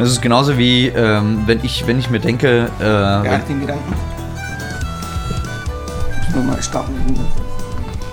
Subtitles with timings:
[0.00, 2.70] Das ist genauso wie, ähm, wenn, ich, wenn ich mir denke.
[2.80, 3.94] Äh, hat den Gedanken?
[6.34, 6.94] Nur mal starten.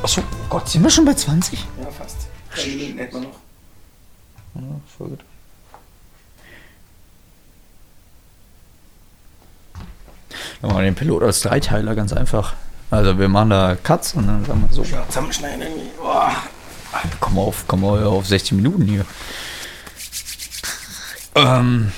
[0.04, 1.66] achso, Gott, sind wir schon bei 20?
[1.82, 2.28] Ja, fast.
[2.54, 3.28] Drei Minuten wir noch.
[4.56, 5.20] Ja, voll gut.
[10.62, 12.56] Dann machen wir den Pilot als Dreiteiler, ganz einfach.
[12.92, 15.92] Also wir machen da Cuts und dann sagen wir so, Ja, zusammenschneiden irgendwie.
[15.98, 16.34] Boah.
[17.22, 19.06] komm auf, komm auf, auf 60 Minuten hier.
[21.38, 21.92] Ähm.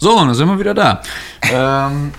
[0.00, 1.02] So, dann sind wir wieder da.
[1.42, 2.12] ähm,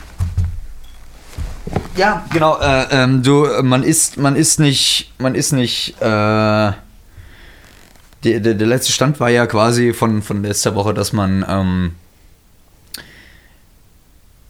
[1.96, 2.60] ja, genau.
[2.60, 6.02] Äh, ähm, du, man ist, man ist nicht, man ist nicht.
[6.02, 6.72] Äh,
[8.24, 11.96] der, der, der letzte Stand war ja quasi von, von letzter Woche, dass man ähm,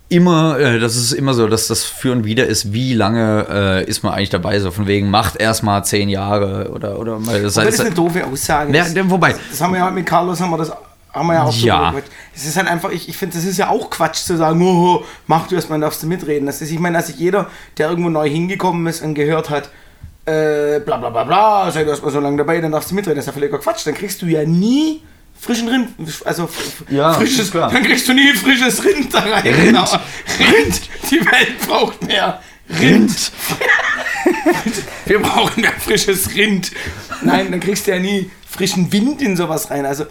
[0.10, 3.86] immer, äh, das ist immer so, dass das für und wieder ist, wie lange äh,
[3.86, 7.42] ist man eigentlich dabei, so von wegen, macht erstmal zehn Jahre oder, oder mal.
[7.42, 8.76] Das Das ist heißt, eine doofe Aussage.
[8.76, 10.72] Ja, wobei- Das haben wir ja mit Carlos, haben wir das
[11.14, 11.90] haben wir ja auch Ja.
[11.90, 12.12] gequatscht.
[12.36, 15.04] Es ist halt einfach, ich, ich finde, das ist ja auch Quatsch zu sagen, oh,
[15.26, 16.46] mach du erstmal, darfst du mitreden.
[16.46, 17.48] Das ist, ich meine, dass sich jeder,
[17.80, 19.70] der irgendwo neu hingekommen ist und gehört hat,
[20.26, 23.16] äh, bla bla bla bla, sei du erstmal so lange dabei, dann darfst du mitreden.
[23.16, 23.88] Das ist ja völliger Quatsch.
[23.88, 25.02] Dann kriegst du ja nie
[25.40, 25.90] frischen Rind,
[26.26, 26.50] also
[26.90, 27.72] Ja, frisches, klar.
[27.72, 29.42] dann kriegst du nie frisches Rind da rein.
[29.44, 29.64] Rind.
[29.66, 29.84] Genau.
[30.40, 30.82] Rind.
[31.10, 32.42] Die Welt braucht mehr
[32.80, 33.32] Rind.
[35.06, 36.72] Wir brauchen mehr frisches Rind.
[37.24, 39.86] Nein, dann kriegst du ja nie frischen Wind in sowas rein.
[39.86, 40.06] Also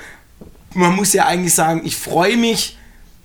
[0.75, 2.77] man muss ja eigentlich sagen, ich freue mich,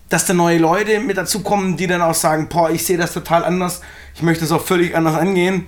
[0.09, 3.13] dass da neue Leute mit dazu kommen, die dann auch sagen, boah, ich sehe das
[3.13, 3.81] total anders,
[4.15, 5.65] ich möchte es auch völlig anders angehen.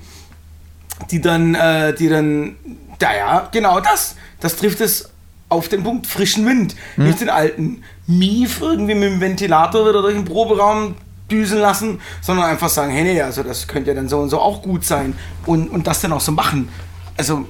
[1.11, 2.56] Die dann, äh, die dann,
[3.02, 5.09] naja, genau das, das trifft es
[5.50, 6.76] auf den Punkt, frischen Wind.
[6.98, 10.96] Nicht den alten Mief irgendwie mit dem Ventilator wieder durch den Proberaum
[11.30, 14.40] düsen lassen, sondern einfach sagen, hey, nee, also das könnte ja dann so und so
[14.40, 15.16] auch gut sein
[15.46, 16.70] und, und das dann auch so machen.
[17.18, 17.48] Also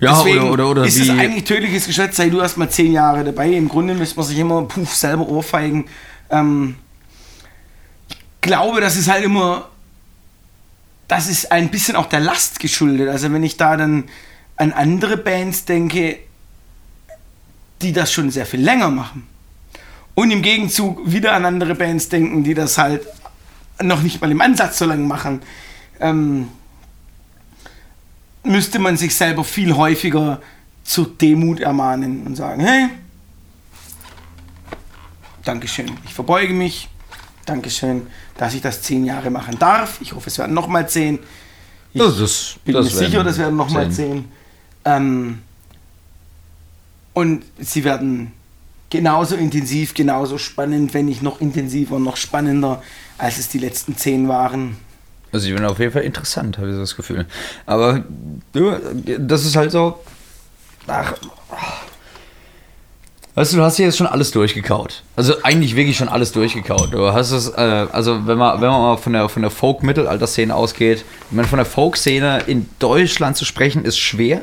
[0.00, 2.92] ja, Deswegen oder, oder, oder ist es eigentlich tödliches Geschwätz, sei du erst mal zehn
[2.92, 3.50] Jahre dabei.
[3.50, 5.86] Im Grunde müsste man sich immer puff selber ohrfeigen.
[6.30, 6.76] Ähm,
[8.08, 9.68] ich glaube, das ist halt immer,
[11.06, 13.08] das ist ein bisschen auch der Last geschuldet.
[13.08, 14.04] Also wenn ich da dann
[14.56, 16.18] an andere Bands denke,
[17.82, 19.26] die das schon sehr viel länger machen.
[20.14, 23.06] Und im Gegenzug wieder an andere Bands denken, die das halt
[23.80, 25.40] noch nicht mal im Ansatz so lange machen.
[26.00, 26.48] Ähm,
[28.42, 30.40] müsste man sich selber viel häufiger
[30.82, 32.88] zur Demut ermahnen und sagen, hey,
[35.44, 36.88] Dankeschön, ich verbeuge mich,
[37.46, 38.06] Dankeschön,
[38.36, 40.00] dass ich das zehn Jahre machen darf.
[40.00, 41.18] Ich hoffe, es werden nochmal zehn.
[41.92, 44.24] Ich Das ist- bin das mir sicher, das werden nochmal zehn.
[44.24, 44.32] zehn.
[44.84, 45.38] Ähm,
[47.18, 48.30] und sie werden
[48.90, 52.80] genauso intensiv, genauso spannend, wenn nicht noch intensiver, noch spannender,
[53.18, 54.76] als es die letzten zehn waren.
[55.32, 57.26] Also ich bin auf jeden Fall interessant, habe ich so das Gefühl.
[57.66, 58.04] Aber
[58.52, 59.98] das ist halt so.
[60.86, 61.12] Ach.
[63.34, 65.02] Weißt du, du hast hier jetzt schon alles durchgekaut.
[65.16, 66.92] Also eigentlich wirklich schon alles durchgekaut.
[66.92, 70.54] Du hast es, äh, also wenn man, wenn man mal von der, von der Folk-Mittelalter-Szene
[70.54, 74.42] ausgeht, ich meine, von der Folk-Szene in Deutschland zu sprechen, ist schwer,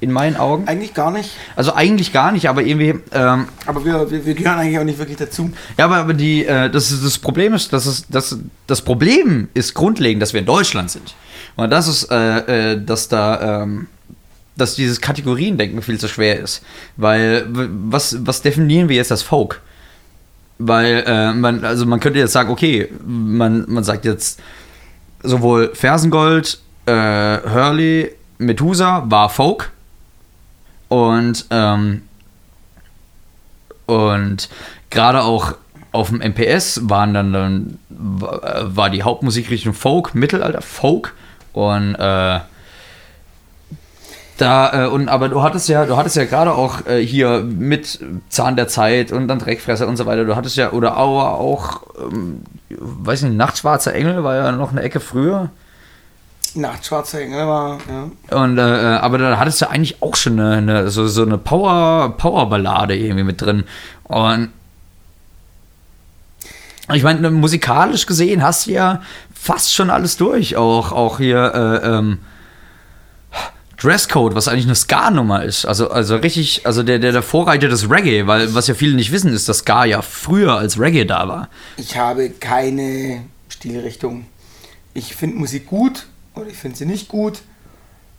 [0.00, 0.66] in meinen Augen.
[0.66, 4.58] Eigentlich gar nicht, Also eigentlich gar nicht, aber irgendwie, ähm, aber wir, wir, wir gehören
[4.58, 5.50] eigentlich auch nicht wirklich dazu.
[5.76, 9.48] ja, aber, aber die, äh, das, ist, das Problem ist, dass es, das, das Problem
[9.54, 11.14] ist grundlegend, dass wir in Deutschland sind.
[11.56, 13.88] Und das ist, äh, äh, dass da, ähm,
[14.56, 16.62] dass dieses Kategoriendenken viel zu schwer ist.
[16.96, 19.60] Weil, was, was definieren wir jetzt als Folk?
[20.58, 24.40] Weil, äh, man, also man könnte jetzt sagen, okay, man, man sagt jetzt
[25.22, 29.70] sowohl Fersengold, äh, Hurley, Methusa war Folk.
[30.90, 32.02] Und, ähm,
[33.86, 34.48] und
[34.90, 35.54] gerade auch
[35.92, 41.14] auf dem MPS waren dann, dann wa- war die Hauptmusikrichtung Folk, Mittelalter, Folk
[41.52, 42.40] und äh,
[44.36, 47.98] da äh, und aber du hattest ja, du hattest ja gerade auch äh, hier mit
[48.28, 50.24] Zahn der Zeit und dann Dreckfresser und so weiter.
[50.24, 54.82] Du hattest ja oder auch, auch ähm, weiß nicht, Nachtschwarzer Engel war ja noch eine
[54.82, 55.50] Ecke früher.
[56.54, 58.10] Nachtschwarzer Engel ja.
[58.36, 62.16] Und äh, aber da hattest du eigentlich auch schon eine, eine so, so eine Power
[62.16, 63.64] Power Ballade irgendwie mit drin.
[64.04, 64.50] Und
[66.92, 69.02] ich meine, musikalisch gesehen hast du ja
[69.32, 70.56] fast schon alles durch.
[70.56, 72.18] Auch, auch hier äh, ähm,
[73.80, 75.64] Dresscode, was eigentlich eine Ska-Nummer ist.
[75.64, 79.12] Also, also richtig, also der, der, der Vorreiter des Reggae, weil was ja viele nicht
[79.12, 81.48] wissen, ist, dass Ska ja früher als Reggae da war.
[81.76, 84.26] Ich habe keine Stilrichtung.
[84.92, 86.06] Ich finde Musik gut
[86.40, 87.42] oder ich finde sie nicht gut.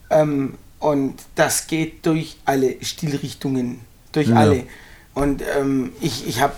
[0.10, 3.80] Ähm, und das geht durch alle Stilrichtungen.
[4.12, 4.36] Durch Ja.
[4.38, 4.64] alle.
[5.14, 6.54] Und ähm, ich, ich habe,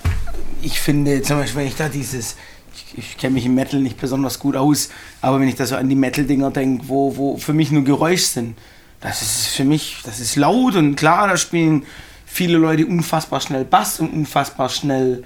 [0.62, 2.36] ich finde zum Beispiel, wenn ich da dieses,
[2.76, 4.90] ich, ich kenne mich im Metal nicht besonders gut aus,
[5.22, 8.24] aber wenn ich da so an die Metal-Dinger denke, wo, wo für mich nur Geräusch
[8.24, 8.56] sind,
[9.02, 11.84] das ist für mich, das ist laut und klar, da spielen
[12.26, 15.24] viele Leute unfassbar schnell Bass und unfassbar schnell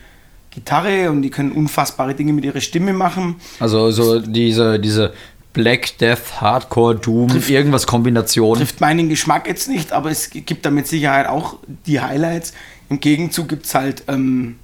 [0.49, 3.35] Gitarre und die können unfassbare Dinge mit ihrer Stimme machen.
[3.59, 5.13] Also so diese, diese
[5.57, 8.57] Black Death, Hardcore, Doom, Trifft- irgendwas Kombination.
[8.57, 12.53] Trifft meinen Geschmack jetzt nicht, aber es gibt da mit Sicherheit auch die Highlights.
[12.89, 14.55] Im Gegenzug gibt es halt ähm,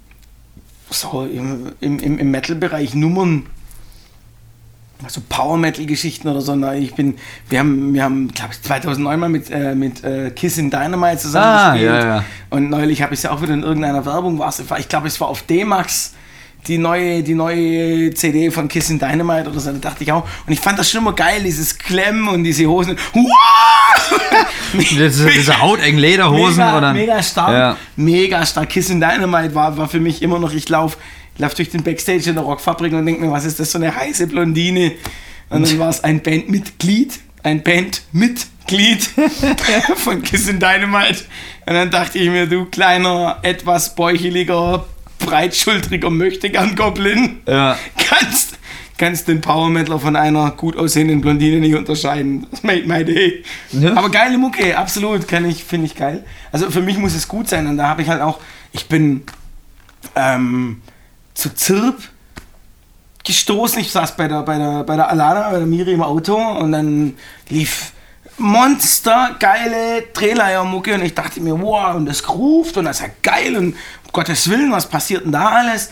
[0.89, 3.47] so im, im, im Metal-Bereich Nummern,
[5.07, 6.55] so Power-Metal-Geschichten oder so.
[6.55, 7.15] Na, ich bin,
[7.49, 11.17] wir haben, wir haben glaube ich, 2009 mal mit, äh, mit äh, Kiss in Dynamite
[11.17, 11.91] zusammen Ah, gespielt.
[11.93, 12.25] ja, ja.
[12.49, 15.19] Und neulich habe ich es ja auch wieder in irgendeiner Werbung, war's, ich glaube, es
[15.19, 16.13] war auf D-Max.
[16.67, 20.27] Die neue, die neue CD von Kiss in Dynamite oder so, da dachte ich auch.
[20.45, 22.97] Und ich fand das schon immer geil, dieses Klemmen und diese Hosen.
[24.73, 26.93] Diese, diese hautengen Lederhosen mega, oder.
[26.93, 27.51] mega stark.
[27.51, 27.77] Ja.
[27.95, 28.69] Mega stark.
[28.69, 30.97] Kiss in Dynamite war, war für mich immer noch, ich laufe
[31.37, 33.95] lauf durch den Backstage in der Rockfabrik und denke mir, was ist das, so eine
[33.95, 34.93] heiße Blondine?
[35.49, 39.03] Und dann war es ein Bandmitglied, ein Bandmitglied
[39.95, 41.25] von Kiss in Dynamite.
[41.65, 44.85] Und dann dachte ich mir, du kleiner, etwas bäucheliger,
[45.25, 47.77] breitschultriger Möchtegern-Goblin, Ja.
[47.97, 48.57] kannst,
[48.97, 52.47] kannst den Power Metaler von einer gut aussehenden Blondine nicht unterscheiden.
[52.51, 53.43] Das made my day.
[53.71, 53.95] Ja.
[53.95, 56.23] Aber geile Mucke, absolut, kann ich, finde ich geil.
[56.51, 58.39] Also für mich muss es gut sein und da habe ich halt auch,
[58.71, 59.23] ich bin
[60.15, 60.81] ähm,
[61.33, 61.97] zu Zirp
[63.25, 63.79] gestoßen.
[63.79, 66.71] Ich saß bei der, bei der, bei der Alana, bei der Miri im Auto und
[66.71, 67.13] dann
[67.49, 67.91] lief
[68.37, 73.09] Monster geile Drehleiermucke und ich dachte mir, wow, und das ruft und das ist ja
[73.21, 73.75] geil und um
[74.11, 75.89] Gottes Willen, was passiert denn da alles?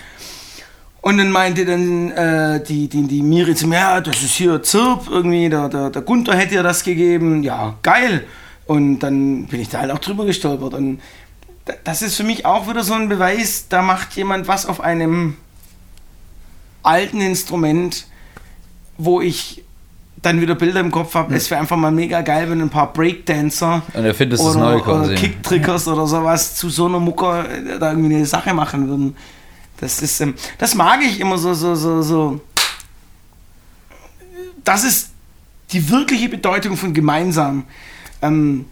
[1.02, 4.62] Und dann meinte dann äh, die, die, die Miri zu mir, ja, das ist hier
[4.62, 8.28] Zirp, irgendwie, der, der, der Gunther hätte ihr das gegeben, ja, geil.
[8.68, 10.76] Und dann bin ich da halt auch drüber gestolpert.
[10.76, 11.02] Und
[11.66, 14.80] da- das ist für mich auch wieder so ein Beweis, da macht jemand was auf
[14.82, 15.38] einem
[16.84, 18.06] alten Instrument,
[18.98, 19.64] wo ich
[20.22, 21.34] dann wieder Bilder im Kopf habe.
[21.36, 25.16] Es wäre einfach mal mega geil, wenn ein paar Breakdancer er oder, oder.
[25.16, 29.16] Kicktrickers oder sowas zu so einer Mucke äh, da irgendwie eine Sache machen würden.
[29.80, 32.42] Das ist, ähm, das mag ich immer so, so, so, so.
[34.64, 35.10] Das ist
[35.72, 37.64] die wirkliche Bedeutung von gemeinsam.
[38.22, 38.66] Ähm,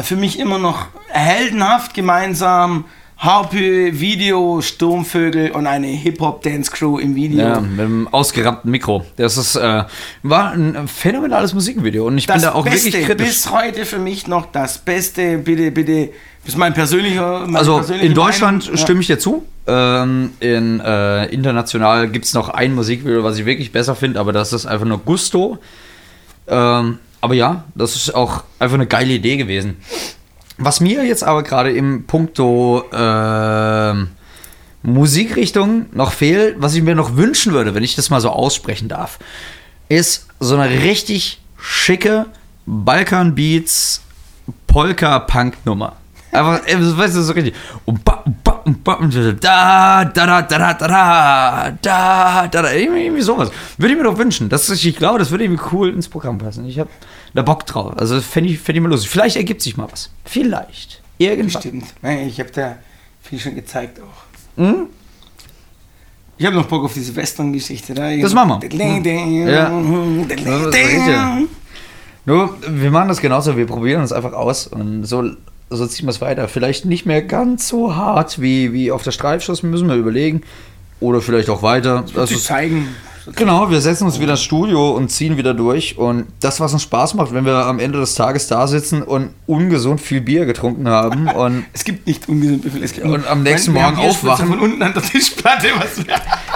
[0.00, 2.84] für mich immer noch heldenhaft gemeinsam.
[3.18, 7.40] Harpe, Video, Sturmvögel und eine Hip-Hop-Dance-Crew im Video.
[7.40, 9.06] Ja, mit einem ausgerappten Mikro.
[9.16, 9.84] Das ist, äh,
[10.22, 13.26] war ein phänomenales Musikvideo und ich bin das da auch Beste, wirklich kritisch.
[13.26, 16.10] bis heute für mich noch das Beste, bitte, bitte,
[16.44, 18.76] das ist mein persönlicher meine Also in Deutschland Meinung.
[18.76, 19.44] stimme ich dir zu.
[19.66, 24.32] Ähm, in äh, international gibt es noch ein Musikvideo, was ich wirklich besser finde, aber
[24.32, 25.58] das ist einfach nur Gusto.
[26.46, 29.78] Ähm, aber ja, das ist auch einfach eine geile Idee gewesen.
[30.58, 34.08] Was mir jetzt aber gerade im Punkto ähm,
[34.82, 38.88] Musikrichtung noch fehlt, was ich mir noch wünschen würde, wenn ich das mal so aussprechen
[38.88, 39.18] darf,
[39.88, 42.26] ist so eine richtig schicke
[42.64, 44.00] Balkan Beats
[44.66, 45.96] Polka-Punk-Nummer.
[46.36, 47.54] Einfach, weißt du, so richtig.
[49.40, 53.50] Da, da, da, da, da, da, da, da, da, da, irgendwie, sowas.
[53.78, 54.48] Würde ich mir doch wünschen.
[54.48, 56.66] Das ist, ich glaube, das würde irgendwie cool ins Programm passen.
[56.66, 56.90] Ich habe
[57.34, 57.96] da Bock drauf.
[57.96, 59.10] Also fände ich, fänd ich mal lustig.
[59.10, 60.10] Vielleicht ergibt sich mal was.
[60.24, 61.02] Vielleicht.
[61.18, 61.60] Irgendwann.
[61.60, 61.86] Stimmt.
[62.26, 62.76] Ich habe da
[63.22, 64.60] viel schon gezeigt auch.
[64.62, 64.86] Hm?
[66.38, 67.94] Ich habe noch Bock auf diese Western-Geschichte.
[67.94, 68.14] Da.
[68.16, 69.50] Das machen wir.
[69.50, 69.80] Ja.
[69.80, 71.48] Ist richtig.
[72.26, 75.30] Nur, wir machen das genauso, wir probieren uns einfach aus und so,
[75.70, 76.48] so ziehen wir es weiter.
[76.48, 80.42] Vielleicht nicht mehr ganz so hart wie, wie auf der Streifschuss, müssen wir überlegen.
[81.00, 82.04] Oder vielleicht auch weiter.
[82.14, 82.88] Das ist, zeigen.
[83.34, 85.98] Genau, wir setzen uns wieder ins Studio und ziehen wieder durch.
[85.98, 89.30] Und das, was uns Spaß macht, wenn wir am Ende des Tages da sitzen und
[89.46, 92.84] ungesund viel Bier getrunken haben und Es gibt nicht ungesund Befehl.
[92.84, 94.48] Es gibt Und am nächsten Morgen aufwachen.
[94.48, 95.98] Von unten an der Tischplatte, was.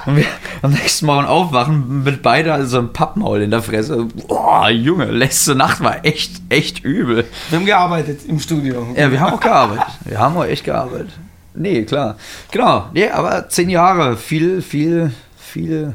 [0.07, 0.27] Und wir
[0.63, 4.07] am nächsten Morgen aufwachen mit beide so einem Pappmaul in der Fresse.
[4.29, 7.25] Boah, Junge, letzte Nacht war echt, echt übel.
[7.49, 8.87] Wir haben gearbeitet im Studio.
[8.97, 9.87] Ja, wir haben auch gearbeitet.
[10.05, 11.11] Wir haben auch echt gearbeitet.
[11.55, 12.17] Nee, klar.
[12.51, 12.87] Genau.
[12.93, 15.95] Nee, aber zehn Jahre, viel, viel, viel.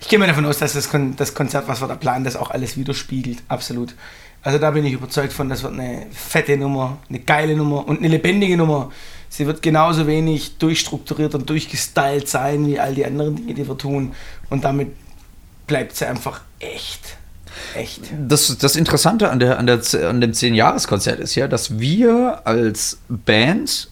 [0.00, 2.36] Ich gehe mal davon aus, dass das, Kon das Konzert, was wir da planen, das
[2.36, 3.38] auch alles widerspiegelt.
[3.48, 3.94] Absolut.
[4.42, 7.98] Also da bin ich überzeugt von, das wird eine fette Nummer, eine geile Nummer und
[7.98, 8.92] eine lebendige Nummer.
[9.28, 13.76] Sie wird genauso wenig durchstrukturiert und durchgestylt sein wie all die anderen Dinge, die wir
[13.76, 14.14] tun.
[14.48, 14.92] Und damit
[15.66, 17.18] bleibt sie einfach echt.
[17.74, 18.02] Echt.
[18.16, 22.98] Das, das Interessante an, der, an, der, an dem zehn-Jahres-Konzert ist ja, dass wir als
[23.08, 23.90] Band,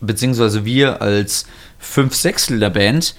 [0.00, 1.46] beziehungsweise wir als
[1.78, 3.14] fünf Sechstel der Band,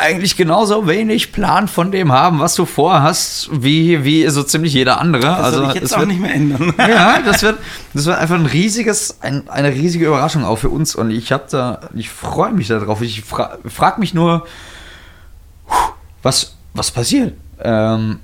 [0.00, 5.00] eigentlich genauso wenig Plan von dem haben, was du vorhast, wie, wie so ziemlich jeder
[5.00, 5.22] andere.
[5.22, 6.74] Das also ich jetzt auch wird, nicht mehr ändern.
[6.78, 7.58] ja, das wird,
[7.94, 10.94] das wird einfach ein riesiges, ein, eine riesige Überraschung auch für uns.
[10.94, 13.02] Und ich habe da, ich freue mich darauf.
[13.02, 14.46] Ich fra frage mich nur,
[16.22, 17.34] was, was passiert?
[17.62, 18.20] Ähm,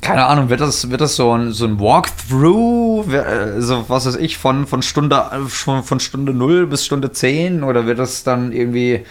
[0.00, 4.38] keine Ahnung, wird das, wird das so ein, so ein Walkthrough, also was weiß ich,
[4.38, 9.04] von, von Stunde von, von Stunde 0 bis Stunde 10 oder wird das dann irgendwie,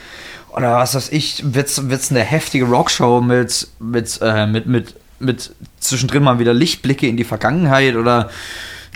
[0.56, 5.52] oder was weiß ich, wird es eine heftige Rockshow mit, mit, äh, mit, mit, mit
[5.80, 8.30] zwischendrin mal wieder Lichtblicke in die Vergangenheit oder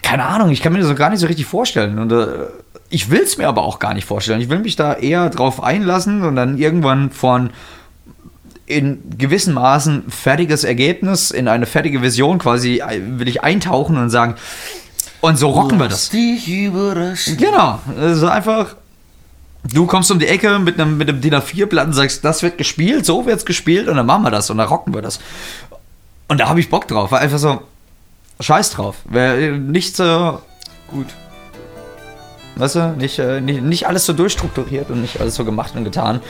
[0.01, 1.97] keine Ahnung, ich kann mir das so gar nicht so richtig vorstellen.
[1.97, 2.27] Und äh,
[2.89, 4.39] ich will es mir aber auch gar nicht vorstellen.
[4.39, 7.49] Ich will mich da eher drauf einlassen und dann irgendwann von
[8.67, 14.09] in gewissen Maßen fertiges Ergebnis, in eine fertige Vision quasi äh, will ich eintauchen und
[14.09, 14.35] sagen,
[15.21, 16.09] und so rocken wir das.
[17.37, 18.75] Genau, also einfach,
[19.65, 22.57] du kommst um die Ecke mit einem, mit einem DIN A4-Blatt und sagst, das wird
[22.57, 25.19] gespielt, so wird es gespielt und dann machen wir das und dann rocken wir das.
[26.27, 27.61] Und da habe ich Bock drauf, weil einfach so,
[28.39, 28.97] scheiß drauf.
[29.05, 30.41] Wäre nicht so
[30.89, 31.07] gut.
[32.55, 35.83] Weißt du, nicht, äh, nicht, nicht alles so durchstrukturiert und nicht alles so gemacht und
[35.83, 36.21] getan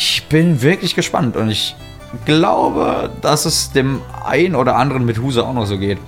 [0.00, 1.76] ich bin wirklich gespannt und ich
[2.24, 5.98] glaube, dass es dem einen oder anderen mit Huse auch noch so geht.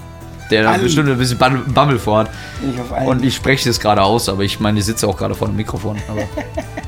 [0.50, 2.30] Der da bestimmt ein bisschen Bammel vorhat.
[2.62, 5.48] Ich und ich spreche das gerade aus, aber ich meine, ich sitze auch gerade vor
[5.48, 5.96] dem Mikrofon.